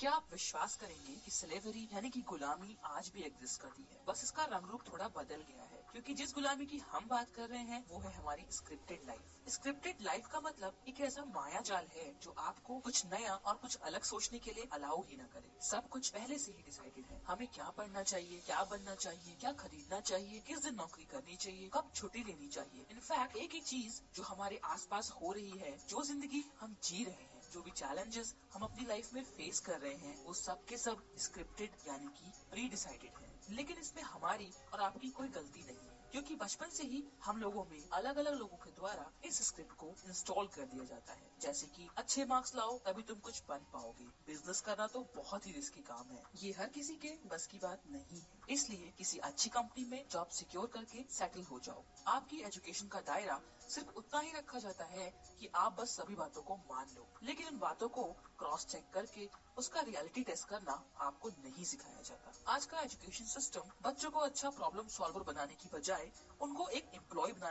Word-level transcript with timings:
क्या 0.00 0.10
आप 0.12 0.26
विश्वास 0.32 0.74
करेंगे 0.76 1.14
कि 1.24 1.30
स्लेवरी 1.30 1.82
यानी 1.92 2.08
कि 2.10 2.20
गुलामी 2.28 2.76
आज 2.86 3.10
भी 3.14 3.22
एग्जिस्ट 3.24 3.60
करती 3.60 3.82
है? 3.82 4.00
बस 4.08 4.22
इसका 4.24 4.44
रंग 4.44 4.70
रूप 4.70 4.82
थोड़ा 4.88 5.06
बदल 5.08 5.44
गया 5.50 5.62
है, 5.62 5.78
क्योंकि 5.92 6.14
जिस 6.14 6.34
गुलामी 6.34 6.66
की 6.66 6.78
हम 6.90 7.06
बात 7.08 7.30
कर 7.36 7.48
रहे 7.48 7.62
हैं, 7.62 7.84
वो 7.88 7.98
है 7.98 8.12
हमारी 8.14 8.44
स्क्रिप्टेड 8.50 9.06
लाइफ 9.06 9.48
स्क्रिप्टेड 9.48 10.02
लाइफ 10.02 10.26
का 10.26 10.40
मतलब 10.40 10.84
एक 10.88 11.00
ऐसा 11.00 11.24
माया 11.26 11.60
जाल 11.60 11.86
है 11.94 12.04
जो 12.22 12.34
आपको 12.38 12.78
कुछ 12.80 13.04
नया 13.06 13.34
और 13.34 13.54
कुछ 13.54 13.76
अलग 13.82 14.02
सोचने 14.02 14.38
के 14.38 14.52
लिए 14.52 14.68
अलाउ 14.72 15.02
ही 15.02 15.16
न 15.16 15.26
करे। 15.34 15.52
सब 15.62 15.88
कुछ 15.88 16.08
पहले 16.08 16.38
से 16.38 16.52
ही 16.52 16.62
डिसाइडेड 16.62 17.06
है। 17.06 17.20
हमें 17.26 17.46
क्या 17.48 17.68
पढ़ना 17.70 18.02
चाहिए, 18.02 18.40
क्या 18.46 18.62
बनना 18.64 18.94
चाहिए, 18.96 19.36
क्या 19.40 19.52
खरीदना 19.54 20.00
चाहिए, 20.02 20.40
किस 20.40 20.62
दिन 20.64 20.74
नौकरी 20.74 21.04
करनी 21.04 21.36
चाहिए, 21.36 21.70
कब 21.74 21.90
छुट्टी 21.94 22.24
लेनी 22.24 22.48
चाहिए। 22.48 22.86
इनफैक्ट 22.90 23.36
एक 23.36 23.54
ही 23.54 23.60
चीज़ 23.62 24.00
जो 24.14 24.22
हमारे 24.24 24.60
आसपास 24.66 25.10
हो 25.22 25.32
रही 25.32 25.58
है, 25.58 25.76
जो 25.88 26.04
ज़िंदगी 26.04 26.44
हम 26.60 26.76
जी 26.84 27.04
रहे 27.04 27.24
हैं 27.24 27.35
जो 27.56 27.62
भी 27.62 27.70
चैलेंजेस 27.70 28.34
हम 28.52 28.62
अपनी 28.62 28.86
लाइफ 28.86 29.14
में 29.14 29.24
फेस 29.24 29.60
कर 29.60 29.80
रहे 29.80 29.94
हैं, 29.94 30.24
वो 30.24 30.34
सब 30.34 30.64
के 30.64 30.76
सब 30.78 31.16
स्क्रिप्टेड 31.18 31.70
यानी 31.88 32.06
कि 32.06 32.32
प्री 32.50 32.68
डिसाइडेड 32.68 33.10
है। 33.10 33.40
लेकिन 33.50 33.78
इसमें 33.78 34.02
हमारी 34.02 34.52
और 34.74 34.80
आपकी 34.80 35.10
कोई 35.10 35.28
गलती 35.28 35.62
नहीं 35.62 35.76
है, 35.76 36.08
क्योंकि 36.12 36.34
बचपन 36.34 36.70
से 36.70 36.82
ही 36.82 37.04
हम 37.24 37.36
लोगों 37.36 37.64
में 37.64 37.88
अलग 37.92 38.16
अलग 38.16 38.34
लोगों 38.34 38.56
के 38.56 38.70
द्वारा 38.70 39.12
इस 39.24 39.46
स्क्रिप्ट 39.46 39.72
को 39.72 39.86
इंस्टॉल 39.86 40.46
कर 40.46 40.66
दिया 40.66 40.84
जाता 40.84 41.12
है। 41.12 41.30
जैसे 41.40 41.66
कि, 41.66 41.88
अच्छे 41.96 42.24
मार्क्स 42.24 42.54
लाओ, 42.54 42.78
तभी 42.78 43.02
तुम 43.02 43.18
कुछ 43.18 43.42
बन 43.48 43.58
पाओगे। 43.58 44.04
बिज़नेस 44.04 44.60
करना 44.60 44.86
तो 44.86 45.06
बहुत 45.16 45.46
ही 45.46 45.52
रिस्की 45.52 45.80
काम 45.80 46.06
है। 46.08 46.22
ये 46.36 46.52
हर 46.52 46.68
किसी 46.68 46.96
के 46.96 47.18
बस 47.26 47.46
की 47.46 47.58
बात 47.58 47.82
नहीं 47.86 48.20
है। 48.20 48.35
इसलिए 48.48 48.92
किसी 48.98 49.18
अच्छी 49.18 49.50
कंपनी 49.50 49.84
में 49.84 50.04
जॉब 50.10 50.28
सिक्योर 50.28 50.66
करके 50.66 51.04
सेटल 51.10 51.42
हो 51.42 51.60
जाओ। 51.60 51.84
आपकी 52.06 52.40
एजुकेशन 52.40 52.88
का 52.88 53.00
दायरा 53.00 53.40
सिर्फ़ 53.68 53.88
उतना 53.96 54.20
ही 54.20 54.32
रखा 54.32 54.58
जाता 54.58 54.84
है 54.84 55.08
कि 55.40 55.50
आप 55.54 55.76
बस 55.80 55.96
सभी 55.96 56.14
बातों 56.14 56.42
को 56.42 56.56
मान 56.70 56.86
लो। 56.96 57.06
लेकिन 57.22 57.46
इन 57.46 57.58
बातों 57.58 57.88
को 57.88 58.04
क्रॉस 58.38 58.66
चेक 58.66 58.84
करके 58.94 59.28
उसका 59.56 59.80
रियलिटी 59.80 60.22
टेस्ट 60.22 60.48
करना 60.48 60.82
आपको 61.00 61.28
नहीं 61.28 61.64
सिखाया 61.64 62.02
जाता। 62.02 62.52
आज 62.52 62.66
का 62.66 62.80
एजुकेशन 62.80 63.24
सिस्टम 63.24 63.72
बच्चों 63.82 64.10
को 64.10 64.20
अच्छा 64.20 64.50
प्रॉब्लम 64.50 64.88
सॉल्वर 64.88 65.22
बनाने 65.22 65.54
की 65.54 65.68
बजाय 65.72 66.10
उनको 66.40 66.68
एक 66.68 66.90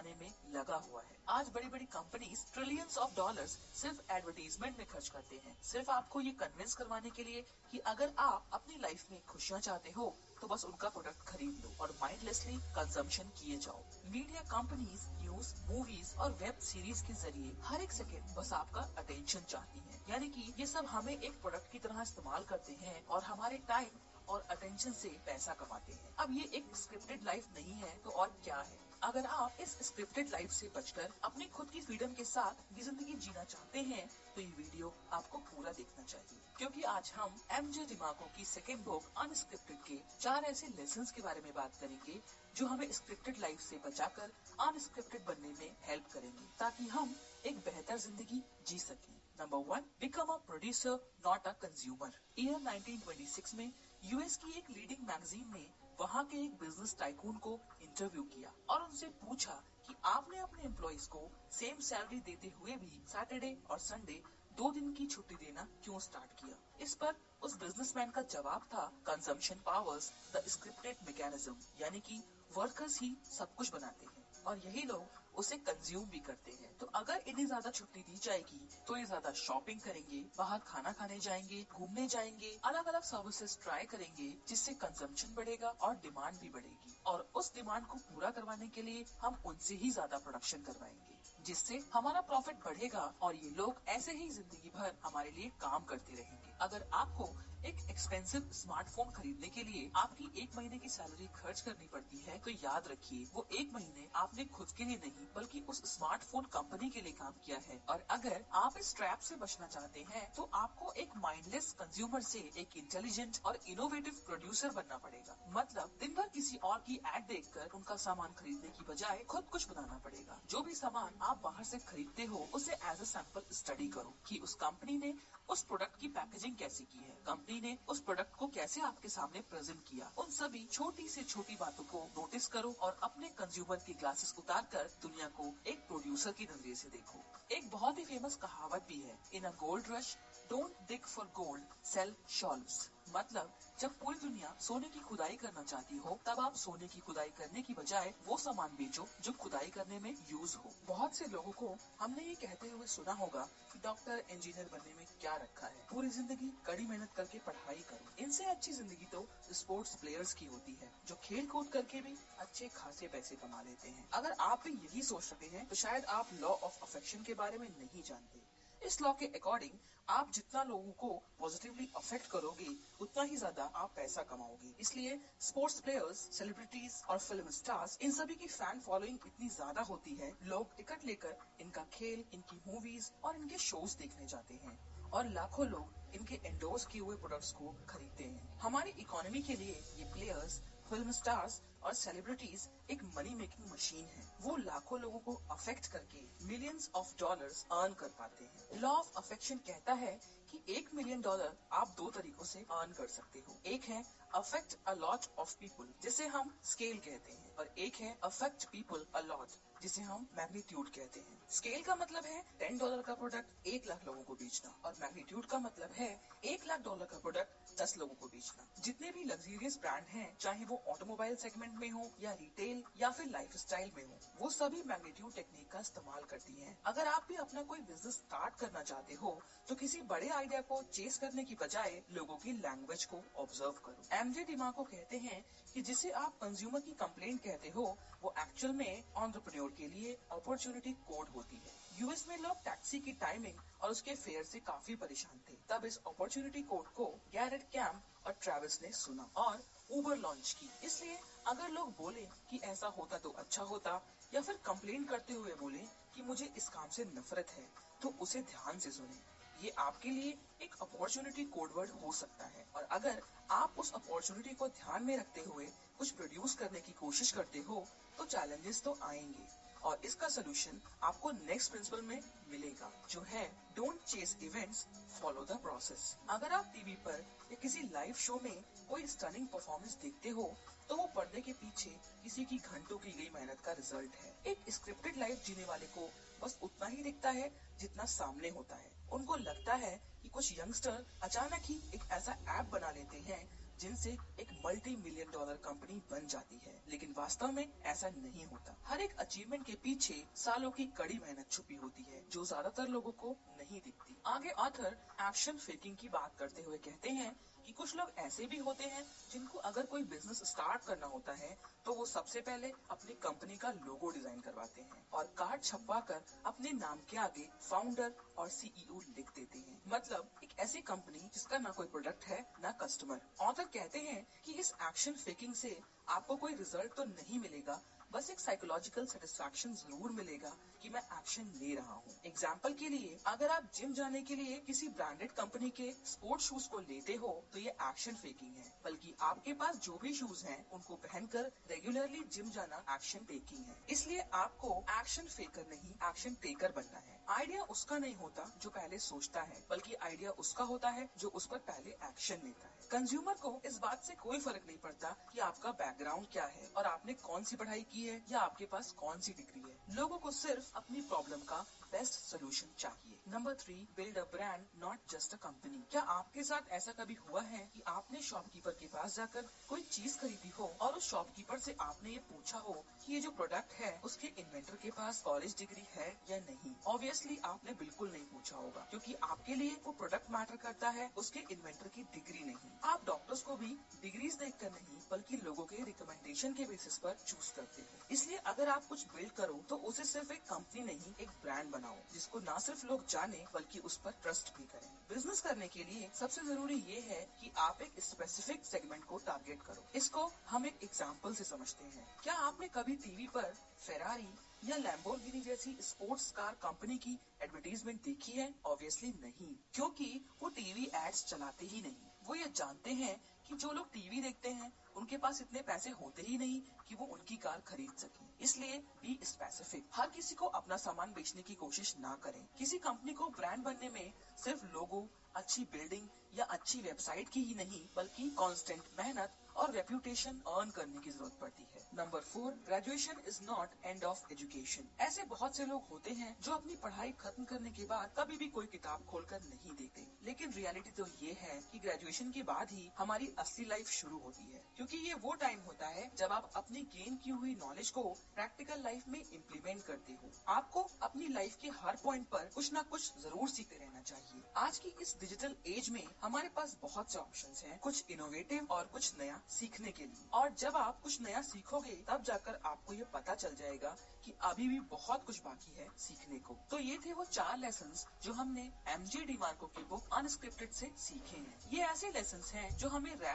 बनाने 0.06 0.20
में 0.20 0.54
लगा 0.56 0.76
हुआ 0.86 1.02
है। 1.02 1.16
आज 1.30 1.50
बड़ी 1.54 1.68
बड़ी 1.68 1.86
कंपनीज़ 1.94 2.44
ट्रिलियंस 2.54 2.98
ऑफ़ 2.98 3.16
डॉलर्स 3.16 3.58
सिर्फ़ 3.74 4.00
एडवर्टीजमेंट 4.12 4.78
में 4.78 4.86
खर्च 4.88 5.08
करते 5.10 5.36
हैं। 5.36 5.56
सिर्फ़ 5.64 5.90
आपको 5.92 6.22
ये 6.22 6.32
कन्विंस 6.40 6.74
करवाने 6.74 7.10
के 7.10 7.24
लिए 7.24 7.42
कि 7.72 7.78
अगर 7.88 8.12
आप 8.20 8.50
अपनी 8.54 8.78
लाइफ 8.82 9.12
में 9.12 9.20
खुशियाँ 9.28 9.60
चाहते 9.60 9.92
हो 9.98 10.14
तो 10.42 10.48
बस 10.48 10.64
उनका 10.66 10.90
प्रोडक्ट 10.90 11.28
खरीद 11.28 11.62
लो 11.64 11.74
और 11.82 11.96
माइंडलेसली 12.02 12.56
कंजम्पशन 12.76 13.30
किए 13.38 13.58
जाओ। 13.58 13.84
मीडिया 14.06 14.42
कंपनीज़ 14.52 15.08
न्यूज़ 15.22 15.54
मूवीज़ 15.70 16.16
और 16.16 16.32
वेब 16.42 16.60
सीरीज़ 16.62 17.04
के 17.04 17.14
ज़रिए 17.22 17.56
हर 17.64 17.82
एक 17.82 17.92
सेकेंड 17.92 18.36
बस 18.38 18.54
आपका 18.54 18.88
अटेंशन 18.98 19.46
चाहती 19.50 19.80
है। 19.80 20.02
यानी 20.10 20.28
कि 20.30 20.52
ये 20.60 20.66
सब 20.66 20.86
हमें 20.88 21.14
एक 21.14 21.42
प्रोडक्ट 21.42 21.72
की 21.72 21.80
तरह 21.80 22.02
इस्तेमाल 22.02 22.44
करते 22.50 22.78
हैं 22.82 23.06
और 23.08 23.24
हमारे 23.24 23.58
टाइम 23.68 24.00
और 24.30 24.46
अटेंशन 24.52 24.94
से 24.94 25.10
पैसा 25.26 25.54
कमाते 25.54 25.94
हैं। 25.94 26.16
अब 26.20 26.32
ये 26.32 26.50
एक 26.58 26.76
स्क्रिप्टेड 26.76 27.26
लाइफ 27.26 27.48
नहीं 27.56 27.74
है 27.76 27.98
तो 28.04 28.10
और 28.12 28.40
क्या 28.44 28.60
है? 28.60 28.84
अगर 29.04 29.26
आप 29.26 29.58
इस 29.62 29.78
स्क्रिप्टेड 29.88 30.30
लाइफ 30.32 30.52
से 30.52 30.70
बचकर 30.76 31.14
अपनी 31.24 31.46
खुद 31.56 31.70
की 31.72 31.82
फ्रीडम 31.82 32.14
के 32.14 32.24
साथ 32.26 32.62
ये 32.78 32.84
ज़िंदगी 32.84 33.14
जीना 33.26 33.44
चाहते 33.44 33.80
हैं 33.90 34.08
तो 34.36 34.42
ये 34.42 34.48
वीडियो 34.58 34.94
आपको 35.14 35.38
पूरा 35.50 35.72
देखना 35.72 36.04
चाहिए। 36.04 36.40
क्योंकि 36.58 36.82
आज 36.90 37.12
हम 37.16 37.40
एम 37.54 37.72
जे 37.72 37.86
दिमागों 37.86 38.28
की 38.38 38.46
सेकेंड 38.46 38.84
बुक 38.86 39.12
अनस्क्रिप्टेड 39.24 39.78
के 39.88 40.00
चार 40.20 40.44
ऐसे 40.46 40.68
लेसन 40.78 41.06
के 41.16 41.22
बारे 41.22 41.42
में 41.42 41.54
बात 41.56 41.76
करेंगे, 41.82 42.22
जो 42.56 42.68
हमें 42.68 42.92
स्क्रिप्टेड 42.92 43.38
लाइफ 43.42 43.60
से 43.62 43.80
बचाकर 43.86 44.32
अनस्क्रिप्टेड 44.68 45.26
बनने 45.26 45.54
में 45.60 45.76
हेल्प 45.88 46.12
करेंगे, 46.14 46.48
ताकि 46.60 46.88
हम 46.88 47.16
एक 47.46 47.58
बेहतर 47.66 47.98
ज़िंदगी 48.00 48.42
जी 48.68 48.80
सके। 48.80 49.14
Number 49.40 49.66
one 49.70 49.90
become 50.02 50.34
a 50.34 50.38
producer 50.48 51.00
not 51.26 51.48
a 51.48 51.52
consumer 51.62 52.20
year 52.40 52.60
1926 52.68 53.54
में 53.56 53.72
यूएस 54.04 54.38
की 54.38 54.58
एक 54.58 54.70
लीडिंग 54.70 55.08
मैगजीन 55.08 55.52
ने 55.54 55.68
वहाँ 56.00 56.24
के 56.26 56.38
एक 56.38 56.54
बिज़नेस 56.60 56.96
टाइकून 57.00 57.36
को 57.38 57.60
इंटरव्यू 57.82 58.24
किया 58.24 58.52
और 58.70 58.82
उनसे 58.82 59.08
पूछा 59.22 59.54
कि 59.88 59.96
आपने 60.06 60.38
अपने 60.38 60.64
एम्प्लॉयज़ 60.64 61.08
को 61.10 61.30
सेम 61.52 61.80
सैलरी 61.80 62.20
देते 62.20 62.48
हुए 62.60 62.76
भी 62.76 63.04
सैटरडे 63.08 63.58
और 63.70 63.80
संडे 63.80 64.22
दो 64.58 64.72
दिन 64.72 64.92
की 64.94 65.06
छुट्टी 65.06 65.36
देना 65.36 65.68
क्यों 65.84 66.00
स्टार्ट 66.00 66.40
किया? 66.40 66.58
इस 66.82 66.94
पर 66.96 67.16
उस 67.42 67.58
बिजनेसमैन 67.60 68.10
का 68.10 68.22
जवाब 68.22 68.62
था 68.74 68.86
consumption 69.08 69.60
powers 69.66 70.12
the 70.34 70.44
scripted 70.48 71.06
mechanism 71.08 71.56
यानी 71.82 72.00
कि 72.00 72.22
वर्कर्स 72.58 73.00
ही 73.02 73.16
सब 73.32 73.56
कुछ 73.56 73.72
बनाते 73.74 74.06
हैं 74.06 74.44
और 74.44 74.66
यही 74.66 74.86
लोग 74.86 75.38
उसे 75.40 75.58
कंज्यूम 75.58 76.10
भी 76.10 76.20
करते 76.20 76.52
हैं। 76.52 76.75
तो 76.86 76.90
अगर 76.96 77.22
इन्हें 77.28 77.46
ज़्यादा 77.46 77.70
छुट्टी 77.70 78.00
दी 78.00 78.18
जाएगी 78.24 78.60
तो 78.88 78.96
ये 78.98 79.06
ज़्यादा 79.06 79.32
शॉपिंग 79.36 79.80
करेंगे, 79.80 80.20
बाहर 80.38 80.60
खाना 80.66 80.92
खाने 80.92 81.18
जाएँगे, 81.20 81.64
घूमने 81.72 82.06
जाएँगे 82.08 82.52
अलग 82.64 82.88
अलग 82.88 83.04
सर्विसेज़ 83.04 83.58
ट्राई 83.64 83.86
करेंगे, 83.86 84.28
जिससे 84.48 84.74
कंजम्पशन 84.76 85.34
बढ़ेगा 85.36 85.70
और 85.82 85.96
डिमांड 85.96 86.40
भी 86.42 86.50
बढ़ेगी। 86.50 86.96
और 87.06 87.26
उस 87.36 87.54
डिमांड 87.56 87.86
को 87.86 87.98
पूरा 88.04 88.30
करवाने 88.30 88.68
के 88.68 88.82
लिए 88.82 89.06
हम 89.22 89.42
उनसे 89.46 89.76
ही 89.76 89.90
ज़्यादा 89.90 90.18
प्रोडक्शन 90.18 90.62
करवाएँगे, 90.62 91.18
जिससे 91.46 91.82
हमारा 91.94 92.22
प्रॉफिट 92.22 92.64
बढ़ेगा 92.66 93.12
और 93.22 93.36
ये 93.36 93.50
लोग 93.58 93.82
ऐसे 93.88 94.12
ही 94.14 94.30
ज़िंदगी 94.30 94.70
भर 94.70 94.94
हमारे 95.04 95.32
लिए 95.32 95.50
काम 95.62 95.84
करते 95.84 96.14
रहेंगे। 96.14 96.54
अगर 96.62 96.86
आपको 96.94 97.34
एक 97.66 97.78
एक्सपेंसिव 97.90 98.50
स्मार्टफ़ोन 98.54 99.10
खरीदने 99.12 99.48
के 99.50 99.62
लिए 99.64 99.90
आपकी 99.96 100.26
एक 100.42 100.56
महीने 100.56 100.78
की 100.78 100.90
सैलरी 100.90 101.28
खर्च 101.36 101.62
करनी 101.62 101.88
पड़ती 101.88 102.18
है 102.20 102.38
तो 102.38 102.52
याद 102.52 102.88
रखिए, 102.88 103.26
वो 103.34 103.48
एक 103.52 103.72
महीने 103.74 104.08
आपने 104.16 104.44
खुद 104.48 104.72
के 104.72 104.84
लिए 104.84 104.96
नहीं, 104.98 105.26
बल्कि 105.36 105.60
उस 105.70 105.82
स्मार्टफ़ोन 105.86 106.44
कंपनी 106.54 106.75
के 106.78 107.02
लिए 107.02 107.12
काम 107.14 107.34
किया 107.46 107.58
है। 107.60 107.80
और 107.90 108.06
अगर 108.12 108.44
आप 108.54 108.78
इस 108.78 108.96
ट्रैप 108.96 109.20
से 109.20 109.36
बचना 109.36 109.68
चाहते 109.68 110.00
हैं 110.10 110.32
तो 110.34 110.50
आपको 110.56 110.92
एक 110.94 111.16
माइंडलेस 111.18 111.72
कंज्यूमर 111.80 112.22
से 112.24 112.40
एक 112.58 112.78
इंटेलिजेंट 112.78 113.38
और 113.46 113.60
इनोवेटिव 113.68 114.14
प्रोड्यूसर 114.26 114.70
बनना 114.70 114.98
पड़ेगा। 114.98 115.38
मतलब 115.52 115.98
दिन 116.00 116.14
भर 116.14 116.28
किसी 116.30 116.58
और 116.64 116.78
की 116.80 117.00
एड 117.08 117.28
देखकर 117.28 117.76
उनका 117.76 117.96
सामान 117.98 118.34
खरीदने 118.34 118.70
की 118.70 118.84
बजाय 118.84 119.24
खुद 119.30 119.48
कुछ 119.52 119.70
बनाना 119.70 119.98
पड़ेगा। 119.98 120.40
जो 120.50 120.62
भी 120.62 120.76
सामान 120.76 121.20
आप 121.22 121.42
बाहर 121.44 121.64
से 121.64 121.78
खरीदते 121.80 122.26
हो, 122.26 122.50
उसे 122.54 122.74
एज 122.74 123.02
अ 123.02 123.04
सैंपल 123.06 123.44
स्टडी 123.52 123.88
करो 123.88 124.16
कि 124.28 124.40
उस 124.40 124.54
कंपनी 124.56 124.98
ने 124.98 125.14
उस 125.50 125.64
प्रोडक्ट 125.64 126.00
की 126.00 126.08
पैकेजिंग 126.10 126.56
कैसी 126.58 126.84
की 126.84 127.00
है। 127.00 127.16
कंपनी 127.26 127.60
ने 127.62 127.78
उस 127.88 128.00
प्रोडक्ट 128.02 128.36
को 128.36 128.48
कैसे 128.48 128.82
आपके 128.82 129.10
सामने 129.10 129.42
प्रेजेंट 129.50 129.82
किया। 129.82 130.12
उन 130.18 130.30
सभी 130.32 130.66
छोटी 130.72 131.08
से 131.10 131.24
छोटी 131.26 131.56
बातों 131.56 131.84
को 131.84 132.06
नोटिस 132.18 132.48
करो 132.48 132.76
और 132.82 133.00
अपने 133.04 133.30
कंज्यूमर 133.36 133.78
की 133.78 133.94
ग्लासेस 133.96 134.34
उतार 134.38 134.68
कर 134.72 134.90
दुनिया 135.02 135.28
को 135.30 135.54
एक 135.68 135.88
प्रोड्यूसर 135.88 136.32
की 136.32 136.46
नज़रिए 136.56 136.76
से 136.76 136.90
देखो। 136.90 137.24
एक 137.52 137.70
बहुत 137.72 137.98
ही 138.00 138.04
फ़ेमस 138.06 138.36
कहावत 138.42 138.86
भी 138.88 139.00
है 139.00 139.18
in 139.34 139.44
a 139.44 139.52
gold 139.60 139.92
rush 139.92 140.16
don't 140.50 140.88
dig 140.88 141.06
for 141.06 141.26
gold 141.36 141.74
sell 141.86 142.16
shovels 142.32 142.95
मतलब 143.10 143.54
जब 143.80 143.98
पूरी 144.00 144.20
दुनिया 144.20 144.54
सोने 144.60 144.88
की 144.90 145.00
खुदाई 145.02 145.36
करना 145.38 145.64
चाहती 145.64 145.98
हो, 145.98 146.18
तब 146.26 146.40
आप 146.40 146.56
सोने 146.58 146.88
की 146.88 147.00
खुदाई 147.00 147.30
करने 147.38 147.62
की 147.62 147.74
बजाय 147.74 148.14
वो 148.28 148.38
सामान 148.38 148.76
बेचो 148.78 149.08
जो 149.22 149.32
खुदाई 149.36 149.70
करने 149.70 150.00
में 150.00 150.10
यूज़ 150.30 150.56
हो। 150.58 150.72
बहुत 150.88 151.18
से 151.18 151.26
लोगों 151.28 151.52
को 151.54 151.76
हमने 152.00 152.24
ये 152.24 152.34
कहते 152.38 152.70
हुए 152.70 152.88
सुना 152.88 153.14
होगा 153.14 153.48
कि 153.72 153.80
डॉक्टर, 153.80 154.24
इंजीनियर 154.32 154.70
बनने 154.72 154.94
में 154.94 155.06
क्या 155.22 155.36
रखा 155.38 155.68
है। 155.68 155.86
पूरी 155.92 156.10
ज़िंदगी 156.10 156.52
कड़ी 156.66 156.86
मेहनत 156.86 157.14
करके 157.18 157.40
पढ़ाई 157.46 157.84
करो। 157.90 158.14
इनसे 158.20 158.46
अच्छी 158.48 158.72
ज़िंदगी 158.74 159.08
तो 159.12 159.28
स्पोर्ट्स 159.54 159.96
प्लेयर्स 159.96 160.34
की 160.34 160.46
होती 160.48 160.78
है, 160.82 160.92
जो 161.08 161.16
खेल 161.24 161.48
कूद 161.48 161.70
करके 161.70 162.02
भी 162.02 162.16
अच्छे 162.40 162.68
खासे 162.76 163.08
पैसे 163.08 163.36
कमा 163.38 163.62
लेते 163.62 163.90
हैं। 163.90 164.10
अगर 164.14 164.36
आप 164.42 164.64
भी 164.66 164.74
यही 164.84 165.02
सोच 165.04 165.32
रहे 165.34 165.50
हैं 165.50 165.68
तो 165.68 165.76
शायद 165.76 166.06
आप 166.12 166.34
लॉ 166.34 166.50
ऑफ़ 166.50 166.82
अफेक्शन 166.84 167.24
के 167.24 167.34
बारे 167.36 167.58
में 167.58 167.68
नहीं 167.70 168.04
जानते। 168.04 168.55
इस 168.86 169.02
लॉ 169.02 169.12
के 169.20 169.26
अकॉर्डिंग 169.36 169.78
आप 170.08 170.32
जितना 170.34 170.64
लोगों 170.64 170.92
को 170.94 171.08
पॉजिटिवली 171.40 171.88
अफेक्ट 171.98 172.28
करोगे, 172.32 172.68
उतना 173.02 173.24
ही 173.24 173.36
ज़्यादा 173.36 173.64
आप 173.76 173.94
पैसा 173.96 174.24
कमाओगे। 174.24 174.74
इसलिए 174.80 175.20
स्पोर्ट्स 175.42 175.80
प्लेयर्स 175.82 176.20
सेलिब्रिटीज 176.38 177.02
और 177.10 177.20
फ़िल्म 177.20 177.50
स्टार्स 177.52 177.98
इन 178.02 178.12
सभी 178.12 178.36
की 178.36 178.48
फ़ैन 178.48 178.80
फॉलोइंग 178.80 179.26
इतनी 179.28 179.50
ज़्यादा 179.50 179.82
होती 179.84 180.16
है, 180.16 180.32
लोग 180.44 180.76
टिकट 180.78 181.06
लेकर 181.06 181.38
इनका 181.62 181.84
खेल, 181.94 182.24
इनकी 182.34 182.62
मूवीज़ 182.68 183.10
और 183.24 183.36
इनके 183.36 183.58
शोज़ 183.62 183.98
देखने 183.98 184.28
जाते 184.28 184.60
हैं 184.66 184.78
और 185.10 185.32
लाखों 185.32 185.68
लोग 185.68 186.16
इनके 186.16 186.40
एंडोर्स 186.46 186.86
किए 186.86 187.02
हुए 187.02 187.16
प्रोडक्ट्स 187.18 187.52
को 187.54 187.76
खरीदते 187.90 188.24
हैं। 188.24 188.58
हमारी 188.60 188.94
इकोनॉमी 189.00 189.42
के 189.42 189.56
लिए 189.56 189.84
ये 189.98 190.12
प्लेयर्स 190.14 190.62
फ़िल्म 190.90 191.12
स्टार्स 191.12 191.62
और 191.84 191.94
सेलिब्रिटीज 191.94 192.68
एक 192.92 193.04
मनी 193.18 193.34
मेकिंग 193.36 193.72
मशीन 193.72 194.06
है। 194.06 194.24
वो 194.42 194.56
लाखों 194.56 195.00
लोगों 195.00 195.20
को 195.20 195.34
अफेक्ट 195.52 195.88
करके 195.88 196.22
मिलियंस 196.46 196.90
ऑफ़ 196.96 197.14
डॉलर्स 197.20 197.64
अर्न 197.72 197.94
कर 197.94 198.08
पाते 198.08 198.44
हैं। 198.44 198.80
लॉ 198.82 198.90
ऑफ़ 198.90 199.12
अफेक्शन 199.18 199.58
कहता 199.68 199.94
है 199.94 200.14
कि 200.56 200.74
एक 200.74 200.90
मिलियन 200.94 201.22
डॉलर 201.22 201.56
आप 201.72 201.88
दो 201.98 202.10
तरीकों 202.10 202.44
से 202.46 202.60
अर्न 202.72 202.92
कर 202.92 203.08
सकते 203.08 203.40
हो। 203.40 203.58
एक 203.66 203.84
है 203.84 204.04
affect 204.36 204.76
a 204.88 204.94
lot 204.94 205.26
of 205.40 205.56
people 205.60 205.88
जिसे 206.02 206.26
हम 206.28 206.52
स्केल 206.64 206.98
कहते 207.00 207.32
हैं, 207.32 207.56
और 207.56 207.70
एक 207.78 207.96
है 207.96 208.16
अफेक्ट 208.24 208.66
पीपल 208.66 209.06
अ 209.16 209.20
लॉट 209.22 209.82
जिसे 209.82 210.02
हम 210.02 210.26
मैग्नीट्यूड 210.34 210.90
कहते 210.90 211.20
हैं। 211.20 211.38
स्केल 211.50 211.82
का 211.82 211.96
मतलब 211.96 212.26
है 212.26 212.42
टेन 212.60 212.78
डॉलर 212.78 213.02
का 213.02 213.14
प्रोडक्ट 213.14 213.68
एक 213.68 213.88
लाख 213.88 214.06
लोगों 214.06 214.22
को 214.24 214.34
बेचना, 214.34 214.74
और 214.86 214.94
मैग्नीट्यूड 215.00 215.46
का 215.46 215.60
मतलब 215.60 215.92
है 215.92 216.10
एक 216.44 216.66
लाख 216.68 216.80
डॉलर 216.80 217.06
का 217.06 217.18
प्रोडक्ट 217.18 217.82
दस 217.82 217.96
लोगों 217.98 218.14
को 218.14 218.28
बेचना। 218.28 218.66
जितने 218.80 219.12
भी 219.12 219.24
लग्जरियस 219.24 219.78
ब्रांड 219.82 220.08
हैं, 220.08 220.36
चाहे 220.40 220.64
वो 220.64 220.82
ऑटोमोबाइल 220.88 221.36
सेगमेंट 221.36 221.78
में 221.80 221.90
हो, 221.90 222.10
या 222.20 222.32
रिटेल 222.34 222.84
या 222.98 223.10
फिर 223.10 223.28
लाइफ 223.28 223.56
स्टाइल 223.58 223.92
में 223.96 224.04
हो, 224.04 224.20
वो 224.38 224.50
सभी 224.52 224.82
मैग्नीट्यूड 224.84 225.34
टेक्निक 225.34 225.68
का 225.72 225.80
इस्तेमाल 225.80 226.24
करती 226.24 226.54
है। 226.54 226.76
अगर 226.86 227.08
आप 227.08 227.26
भी 227.28 227.36
अपना 227.38 227.62
कोई 227.64 227.80
बिज़नेस 227.82 228.14
स्टार्ट 228.16 228.56
करना 228.56 228.82
चाहते 228.84 229.14
हो 229.14 229.40
तो 229.68 229.76
किसी 229.76 230.02
बड़े 230.06 230.28
आइडिया 230.46 230.62
को 230.62 230.82
चेस 230.94 231.18
करने 231.18 231.44
की 231.44 231.56
बजाय 231.56 232.02
लोगों 232.14 232.36
की 232.36 232.52
लैंग्वेज 232.54 233.04
को 233.04 233.22
ऑब्ज़र्व 233.36 233.80
करो। 233.86 234.04
एमजे 234.16 234.44
डिमाको 234.44 234.84
कहते 234.84 235.18
हैं 235.18 235.42
कि 235.74 235.82
जिसे 235.82 236.12
आप 236.14 236.38
कंज्यूमर 236.42 236.80
की 236.80 236.92
कंप्लेंट 236.94 237.40
कहते 237.44 237.70
हो, 237.70 237.86
वो 238.24 238.34
एक्चुअल 238.40 238.74
में 238.74 239.04
ऑन्टरप्रन्योर 239.18 239.74
के 239.78 239.88
लिए 239.88 240.14
अपॉर्चुनिटी 240.32 240.92
कोड 241.08 241.30
होती 241.30 241.56
है। 241.58 241.74
यूएस 242.00 242.26
में 242.28 242.38
लोग 242.38 242.64
टैक्सी 242.66 243.00
की 243.00 243.12
टाइमिंग 243.16 243.60
और 243.82 243.92
उसके 243.92 244.14
फेयर 244.16 244.44
से 244.44 244.60
काफ़ी 244.62 244.96
परेशान 244.96 245.42
थे। 245.50 245.58
तब 245.70 245.86
इस 245.86 245.98
अपॉर्चुनिटी 246.08 246.62
कोड 246.64 246.94
को 246.94 247.08
गैरेट 247.34 247.64
कैम्प 247.74 248.26
और 248.26 248.40
ट्रेविस 248.42 248.82
ने 248.82 248.92
सुना 248.94 249.30
और 249.38 249.64
उबर 249.92 250.18
लॉन्च 250.18 250.56
की। 250.60 250.70
इसलिए 250.84 251.20
अगर 251.48 251.70
लोग 251.72 251.96
बोले 251.98 252.28
कि 252.50 252.60
ऐसा 252.66 252.88
होता 252.98 253.18
तो 253.18 253.30
अच्छा 253.38 253.64
होता, 253.64 254.02
या 254.34 254.42
फिर 254.42 254.56
कंप्लेन 254.66 255.06
करते 255.06 255.34
हुए 255.34 255.56
बोले 255.56 255.86
कि 256.16 256.22
मुझे 256.22 256.54
इस 256.58 256.70
काम 256.70 256.90
से 256.90 257.06
नफरत 257.16 257.52
है 257.52 257.70
तो 258.02 258.14
उसे 258.22 258.42
ध्यान 258.44 258.80
से 258.80 258.92
सुने। 258.92 259.34
ये 259.62 259.74
आपके 259.80 260.10
लिए 260.10 260.36
एक 260.62 260.76
अपॉर्चुनिटी 260.82 261.44
कोडवर्ड 261.50 261.92
हो 262.02 262.12
सकता 262.14 262.46
है। 262.48 262.66
और 262.76 262.88
अगर 262.92 263.22
आप 263.52 263.76
उस 263.78 263.92
अपॉर्चुनिटी 263.94 264.54
को 264.54 264.68
ध्यान 264.70 265.04
में 265.04 265.16
रखते 265.18 265.42
हुए 265.42 265.66
कुछ 265.98 266.10
प्रोड्यूस 266.12 266.56
करने 266.56 266.80
की 266.80 266.92
कोशिश 266.94 267.32
करते 267.32 267.60
हो 267.60 267.86
तो 268.18 268.26
चैलेंजेस 268.26 268.82
तो 268.84 268.98
आएँगे। 269.04 269.48
और 269.84 270.02
इसका 270.06 270.28
सोल्यूशन 270.28 270.80
आपको 271.04 271.32
नेक्स्ट 271.32 271.72
प्रिंसिपल 271.72 272.02
में 272.02 272.22
मिलेगा, 272.50 272.92
जो 273.10 273.22
है 273.24 273.46
don't 273.76 274.04
chase 274.04 274.36
events 274.44 274.86
follow 275.20 275.44
the 275.44 275.58
process 275.64 276.16
अगर 276.30 276.52
आप 276.52 276.72
टीवी 276.74 276.96
पर 277.06 277.20
या 277.52 277.56
किसी 277.62 277.82
लाइव 277.84 278.14
शो 278.20 278.40
में 278.44 278.64
कोई 278.90 279.06
स्टनिंग 279.08 279.48
परफॉर्मेंस 279.48 279.98
देखते 280.02 280.30
हो 280.30 280.54
तो 280.90 280.96
वो 280.96 281.06
पर्दे 281.16 281.42
के 281.42 281.52
पीछे 281.54 281.90
किसी 282.24 282.44
की 282.46 282.58
घंटों 282.58 282.98
की 282.98 283.12
गई 283.12 283.30
मेहनत 283.34 283.62
का 283.66 283.72
रिज़ल्ट 283.72 284.16
है। 284.16 284.34
एक 284.48 284.70
स्क्रिप्टेड 284.70 285.18
लाइफ 285.18 285.46
जीने 285.46 285.64
वाले 285.66 285.86
को 285.88 286.10
बस 286.46 286.58
उतना 286.62 286.88
ही 286.88 287.04
दिखता 287.04 287.30
है 287.32 287.50
जितना 287.80 288.06
सामने 288.06 288.50
होता 288.50 288.76
है। 288.76 288.92
उनको 289.14 289.36
लगता 289.36 289.74
है 289.76 289.96
कि 290.22 290.30
कुछ 290.30 290.52
यंगस्टर 290.52 291.06
अचानक 291.24 291.62
ही 291.66 291.76
एक 291.96 292.04
ऐसा 292.12 292.36
ऐप 292.50 292.66
बना 292.66 292.92
लेते 292.92 293.18
हैं 293.20 293.40
जिनसे 293.80 294.12
एक 294.40 294.52
मल्टी 294.66 294.96
मिलियन 294.96 295.32
डॉलर 295.32 295.58
कंपनी 295.64 295.98
बन 296.12 296.28
जाती 296.28 296.60
है। 296.66 296.74
लेकिन 296.88 297.14
वास्तव 297.18 297.52
में 297.52 297.66
ऐसा 297.86 298.10
नहीं 298.10 298.46
होता। 298.46 298.76
हर 298.86 299.02
एक 299.02 299.16
अचीवमेंट 299.20 299.66
के 299.66 299.74
पीछे 299.84 300.24
सालों 300.36 300.72
की 300.72 300.86
कड़ी 300.98 301.18
मेहनत 301.18 301.50
छुपी 301.52 301.76
होती 301.76 302.04
है, 302.04 302.22
जो 302.30 302.46
ज़्यादातर 302.46 302.88
लोगों 302.88 303.12
को 303.14 303.36
नहीं 303.58 303.82
दिखती। 303.82 304.22
आगे 304.26 304.50
ऑथर 304.60 304.96
एक्शन 305.22 305.58
फेकिंग 305.58 305.98
की 305.98 306.10
बात 306.10 306.36
करते 306.40 306.62
हुए 306.62 306.78
कहते 306.78 307.10
हैं 307.12 307.36
कि 307.66 307.72
कुछ 307.72 307.96
लोग 307.96 308.12
ऐसे 308.20 308.46
भी 308.46 308.58
होते 308.60 308.84
हैं 308.86 309.04
जिनको 309.32 309.60
अगर 309.68 309.86
कोई 309.86 310.02
बिज़नेस 310.10 310.42
स्टार्ट 310.46 310.86
करना 310.88 311.08
होता 311.08 311.34
है 311.34 311.56
तो 311.86 311.94
वो 311.94 312.06
सबसे 312.06 312.42
पहले 312.42 312.68
अपनी 312.92 313.14
कंपनी 313.24 313.58
का 313.58 313.72
लोगो 313.78 314.10
डिज़ाइन 314.12 314.40
करवाते 314.40 314.82
हैं 314.84 315.06
और 315.14 315.34
कार्ड 315.38 315.64
छपवा 315.64 316.00
कर 316.08 316.22
अपने 316.46 316.72
नाम 316.74 317.02
के 317.10 317.18
आगे 317.18 317.48
फाउंडर 317.62 318.14
और 318.38 318.50
सीईओ 318.50 319.00
लिख 319.10 319.32
देते 319.36 319.58
हैं। 319.60 319.82
मतलब 319.88 320.30
एक 320.44 320.60
ऐसी 320.60 320.80
कंपनी 320.84 321.20
जिसका 321.34 321.58
ना 321.58 321.72
कोई 321.72 321.88
प्रोडक्ट 321.88 322.26
है, 322.26 322.44
ना 322.60 322.72
कस्टमर 322.82 323.20
ऑथर 323.42 323.66
कहते 323.74 324.00
हैं 324.02 324.24
कि 324.46 324.54
इस 324.54 324.72
एक्शन 324.84 325.16
फेकिंग 325.18 325.54
से 325.56 325.80
आपको 326.10 326.36
कोई 326.36 326.54
रिज़ल्ट 326.54 326.94
तो 326.94 327.04
नहीं 327.06 327.40
मिलेगा 327.40 327.80
बस 328.12 328.30
एक 328.30 328.40
साइकोलॉजिकल 328.40 329.06
सेटिस्फेक्शन 329.06 329.74
ज़रूर 329.76 330.12
मिलेगा 330.12 330.50
कि 330.82 330.90
मैं 330.90 331.02
एक्शन 331.14 331.52
ले 331.56 331.74
रहा 331.76 331.94
हूँ। 331.94 332.14
एग्ज़ाम्पल 332.26 332.74
के 332.74 332.90
लिए, 332.90 333.18
अगर 333.28 333.50
आप 333.50 333.70
जिम 333.76 333.94
जाने 333.94 334.22
के 334.22 334.36
लिए 334.36 334.60
किसी 334.68 334.88
ब्रांडेड 334.90 335.32
कंपनी 335.32 335.70
के 335.72 335.92
स्पोर्ट 336.06 336.42
शूज़ 336.42 336.68
को 336.70 336.80
लेते 336.82 337.16
हो 337.16 337.32
तो 337.54 337.60
ये 337.60 337.76
एक्शन 337.82 338.16
फेकिंग 338.16 338.58
है। 338.58 338.72
बल्कि 338.86 339.16
आपके 339.22 339.54
पास 339.54 339.80
जो 339.86 339.98
भी 340.04 340.14
शूज़ 340.14 340.46
हैं, 340.46 340.60
उनको 340.70 340.96
पहनकर 340.98 341.52
रेगुलरली 341.70 342.24
जिम 342.34 342.52
जाना 342.52 342.84
एक्शन 342.96 343.26
टेकिंग 343.26 343.66
है। 343.66 343.76
इसलिए 343.90 344.24
आपको 344.36 344.74
एक्शन 344.92 345.28
फेकर 345.30 345.68
नहीं 345.70 345.94
एक्शन 346.10 346.38
टेकर 346.44 346.72
बनना 346.72 346.98
है। 347.00 347.20
आइडिया 347.30 347.62
उसका 347.64 347.98
नहीं 347.98 348.16
होता 348.16 348.44
जो 348.62 348.70
पहले 348.70 348.98
सोचता 349.00 349.42
है, 349.42 349.64
बल्कि 349.70 349.94
आइडिया 349.94 350.32
उसका 350.32 350.64
होता 350.64 350.90
है 350.90 351.10
जो 351.18 351.30
उस 351.30 351.48
पर 351.48 351.58
पहले 351.58 351.90
एक्शन 351.90 352.42
लेता 352.44 352.68
है। 352.68 352.88
कंज्यूमर 352.92 353.34
को 353.34 353.62
इस 353.66 353.80
बात 353.82 354.04
से 354.04 354.16
कोई 354.16 354.40
फ़र्क 354.40 354.64
नहीं 354.68 354.78
पड़ता 354.78 355.16
कि 355.32 355.40
आपका 355.40 355.72
बैकग्राउंड 355.72 356.28
क्या 356.32 356.46
है 356.46 356.70
और 356.78 356.86
आपने 356.86 357.14
कौन 357.14 357.44
सी 357.44 357.56
पढ़ाई 357.56 357.84
की 357.84 358.04
है 358.04 358.22
या 358.30 358.40
आपके 358.40 358.66
पास 358.66 358.92
कौन 358.92 359.20
सी 359.20 359.34
डिग्री 359.34 359.62
है। 359.62 359.96
लोगों 359.96 360.18
को 360.18 360.32
सिर्फ़ 360.32 360.72
अपनी 360.76 361.02
प्रॉब्लम 361.02 361.42
का 361.44 361.66
बेस्ट 361.92 362.14
सोल्यूशन 362.22 362.74
चाहिए। 362.78 363.18
Number 363.28 363.54
three 363.56 363.76
build 363.98 364.18
a 364.18 364.24
brand 364.32 364.66
not 364.78 365.12
just 365.12 365.34
a 365.34 365.38
company 365.40 365.84
क्या 365.92 366.02
आपके 366.12 366.44
साथ 366.44 366.72
ऐसा 366.72 366.92
कभी 366.94 367.14
हुआ 367.22 367.42
है 367.44 367.66
कि 367.74 367.82
आपने 367.88 368.22
शॉपकीपर 368.24 368.72
के 368.74 368.86
पास 368.88 369.16
जाकर 369.16 369.50
कोई 369.70 369.82
चीज़ 369.90 370.18
खरीदी 370.18 370.50
हो 370.50 370.66
और 370.82 370.94
उस 370.94 371.10
शॉपकीपर 371.10 371.60
से 371.60 371.76
आपने 371.82 372.10
ये 372.10 372.20
पूछा 372.30 372.58
हो 372.60 372.74
कि 373.06 373.14
ये 373.14 373.20
जो 373.20 373.30
प्रोडक्ट 373.32 373.74
है, 373.74 374.00
उसके 374.04 374.28
इन्वेंटर 374.38 374.76
के 374.76 374.90
पास 374.92 375.22
कॉलेज 375.22 375.56
डिग्री 375.58 375.86
है 375.92 376.10
या 376.30 376.38
नहीं? 376.40 376.74
ऑब्वियसली 376.88 377.38
आपने 377.46 377.74
बिल्कुल 377.76 378.12
नहीं 378.12 378.26
पूछा 378.26 378.56
होगा, 378.56 378.86
क्योंकि 378.90 379.14
आपके 379.24 379.56
लिए 379.56 379.78
वो 379.86 379.92
प्रोडक्ट 379.94 380.30
मैटर 380.30 380.56
करता 380.58 380.90
है, 380.90 381.10
उसके 381.18 381.44
इन्वेंटर 381.52 381.88
की 381.88 382.02
डिग्री 382.14 382.44
नहीं। 382.44 382.72
आप 382.86 383.06
डॉक्टर्स 383.06 383.42
को 383.42 383.56
भी 383.56 383.72
डिग्रीज 384.02 384.36
देख 384.36 384.58
कर 384.60 384.72
नहीं, 384.72 385.00
बल्कि 385.12 385.36
लोगों 385.38 385.66
के 385.66 385.84
रिकमेंडेशन 385.84 386.54
के 386.54 386.66
बेसिस 386.66 386.98
पर 386.98 387.16
चूज़ 387.26 387.52
करते 387.56 387.82
हैं। 387.82 388.00
इसलिए 388.12 388.38
अगर 388.48 388.70
आप 388.70 388.86
कुछ 388.86 389.06
बिल्ड 389.08 389.32
करो 389.34 389.62
तो 389.70 389.76
उसे 389.86 390.06
सिर्फ़ 390.06 390.32
एक 390.34 390.42
कंपनी 390.46 390.84
नहीं, 390.84 391.14
एक 391.20 391.30
ब्रांड 391.42 391.70
बनाओ 391.76 391.98
जिसको 392.14 392.40
न 392.42 392.58
सिर्फ़ 392.62 392.86
लोग 392.88 393.06
जाने, 393.08 393.46
बल्कि 393.54 393.80
उस 393.82 393.98
पर 393.98 394.12
ट्रस्ट 394.24 394.54
भी 394.58 394.64
करें। 394.66 394.90
बिज़नेस 395.10 395.42
करने 395.42 395.68
के 395.68 395.84
लिए 395.84 396.10
सबसे 396.16 396.42
ज़रूरी 396.46 396.76
ये 396.88 397.00
है 397.04 397.20
कि 397.40 397.52
आप 397.60 397.82
एक 397.82 398.00
स्पेसिफिक 398.04 398.66
सेगमेंट 398.66 399.04
को 399.06 399.18
टारगेट 399.26 399.62
करो। 399.64 399.84
इसको 399.96 400.32
हम 400.50 400.66
एक 400.66 400.84
एग्ज़ाम्पल 400.84 401.34
से 401.34 401.44
समझते 401.46 401.86
हैं। 401.88 402.08
क्या 402.24 402.34
आपने 402.46 402.68
कभी 402.76 402.96
टीवी 403.06 403.28
पर 403.36 403.54
फेरारी 403.86 404.34
या 404.64 404.78
लैम्बोर्गिनी 404.78 405.42
जैसी 405.42 405.78
स्पोर्ट्स 405.82 406.32
कार 406.32 406.54
कंपनी 406.62 406.98
की 406.98 407.18
एडवर्टीजमेंट 407.44 408.02
देखी 408.04 408.32
है? 408.32 408.54
ऑब्वियसली 408.66 409.10
नहीं, 409.22 409.54
क्योंकि 409.74 410.10
वो 410.42 410.50
टीवी 410.52 410.90
एड्स 410.98 411.26
चलाते 411.26 411.66
ही 411.66 411.82
नहीं। 411.82 412.15
वो 412.28 412.36
ये 412.36 412.48
जानते 412.56 412.92
हैं 412.94 413.20
कि 413.48 413.56
जो 413.56 413.72
लोग 413.72 413.92
टीवी 413.94 414.22
देखते 414.22 414.50
हैं, 414.50 414.72
उनके 414.96 415.18
पास 415.18 415.42
इतने 415.42 415.62
पैसे 415.62 415.90
होते 415.90 416.22
ही 416.22 416.38
नहीं 416.38 416.60
कि 416.88 416.96
वो 416.96 417.06
उनकी 417.06 417.36
कार 417.38 417.62
खरीद 417.68 417.92
सके। 417.98 418.44
इसलिए 418.44 418.78
बी 419.02 419.20
स्पेसिफिक 419.24 419.90
हर 419.94 420.10
किसी 420.10 420.36
को 420.36 420.46
अपना 420.60 420.78
सामान 420.78 421.14
बेचने 421.14 421.42
की 421.42 421.56
कोशिश 421.56 421.94
ना 421.98 422.16
करें। 422.24 422.46
किसी 422.58 422.78
कंपनी 422.78 423.14
को 423.14 423.30
ब्रांड 423.30 423.64
बनने 423.64 423.90
में 423.90 424.14
सिर्फ़ 424.44 424.66
लोगो 424.66 425.08
अच्छी 425.36 425.64
बिल्डिंग 425.72 426.08
या 426.34 426.44
अच्छी 426.46 426.82
वेबसाइट 426.82 427.30
की 427.30 427.40
ही 427.40 427.54
नहीं, 427.54 427.88
बल्कि 427.96 428.30
कांस्टेंट 428.30 428.84
मेहनत 428.98 429.34
और 429.56 429.72
रेप्यूटेशन 429.72 430.40
अर्न 430.48 430.70
करने 430.70 431.00
की 431.00 431.10
ज़रूरत 431.10 431.38
पड़ती 431.42 431.64
है। 431.74 431.84
Number 431.94 432.22
four 432.22 432.52
graduation 432.66 433.22
is 433.28 433.42
not 433.44 433.76
end 433.86 434.04
of 434.04 434.32
education 434.32 434.88
ऐसे 435.02 435.24
बहुत 435.24 435.58
से 435.58 435.66
लोग 435.66 435.88
होते 435.90 436.12
हैं 436.14 436.36
जो 436.42 436.52
अपनी 436.52 436.76
पढ़ाई 436.76 437.12
खत्म 437.20 437.44
करने 437.44 437.72
के 437.72 437.86
बाद 437.86 438.14
कभी 438.18 438.38
भी 438.38 438.48
कोई 438.50 438.66
किताब 438.68 439.06
खोलकर 439.06 439.42
नहीं 439.44 439.76
देते 439.76 440.08
लेकिन 440.24 440.45
रियलिटी 440.66 440.92
तो 440.92 441.06
ये 441.22 441.32
है 441.40 441.56
कि 441.72 441.80
ग्रेजुएशन 441.80 442.32
के 442.32 442.44
बाद 442.44 442.72
ही 442.72 442.90
हमारी 442.98 443.28
असली 443.40 443.66
लाइफ 443.66 443.90
शुरू 443.92 444.20
होती 444.20 444.44
है। 444.54 444.62
क्योंकि 444.78 444.98
ये 445.00 445.14
वो 445.24 445.34
टाइम 445.42 445.60
होता 445.62 445.88
है 445.88 446.10
जब 446.18 446.32
आप 446.32 446.52
अपनी 446.56 446.82
गेन 446.94 447.18
की 447.24 447.32
हुई 447.32 447.54
नॉलेज 447.56 447.90
को 447.90 448.04
प्रैक्टिकल 448.36 448.82
लाइफ 448.84 449.08
में 449.08 449.20
इम्प्लीमेंट 449.20 449.84
करते 449.84 450.14
हो। 450.14 450.32
आपको 450.54 450.82
अपनी 451.04 451.28
लाइफ 451.34 451.58
के 451.62 451.70
हर 451.76 451.98
पॉइंट 452.04 452.28
पर 452.30 452.50
कुछ 452.56 452.74
न 452.74 452.82
कुछ 452.90 453.12
ज़रूर 453.24 453.50
सीखते 453.50 453.78
रहना 453.78 454.02
चाहिए। 454.04 454.42
आज 454.58 454.80
की 454.80 454.96
इस 455.02 455.16
डिजिटल 455.20 455.56
एज 455.68 455.90
में 455.90 456.04
हमारे 456.24 456.50
पास 456.56 456.76
बहुत 456.82 457.14
से 457.14 457.20
ऑप्शन 457.20 457.54
है, 457.64 457.78
कुछ 457.84 458.12
इनोवेटिव 458.12 458.68
और 458.72 458.88
कुछ 458.88 459.14
नया 459.20 459.40
सीखने 459.50 459.92
के 459.92 460.06
लिए। 460.06 460.28
और 460.34 460.50
जब 460.56 460.78
आप 460.78 461.02
कुछ 461.04 461.22
नया 461.22 461.42
सीखोगे, 461.44 461.96
तब 462.10 462.24
जाकर 462.24 462.60
आपको 462.66 462.94
ये 462.94 463.06
पता 463.14 463.36
चल 463.36 463.56
जाएगा 463.56 463.96
कि 464.26 464.34
अभी 464.44 464.68
भी 464.68 464.80
बहुत 464.92 465.26
कुछ 465.26 465.42
बाकी 465.44 465.74
है 465.74 465.88
सीखने 466.00 466.38
को। 466.40 466.56
तो 466.70 466.78
ये 466.80 466.98
थे 467.06 467.14
वो 467.14 467.26
चार 467.26 467.58
लेसन 467.58 467.94
जो 468.24 468.34
हमने 468.34 468.62
एम 468.90 469.04
जे 469.06 469.26
डी 469.26 469.38
मार्को 469.38 469.68
की 469.68 469.84
बुक 469.84 470.08
अनस्क्रिप्टेड 470.56 470.72
से 470.72 470.88
सीखे 470.98 471.38
हैं। 471.38 471.72
ये 471.74 471.84
ऐसे 471.84 472.08
लेसन 472.08 472.42
हैं 472.54 472.78
जो 472.78 472.88
हमें 472.90 473.16